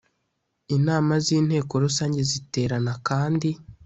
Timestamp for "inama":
0.75-1.13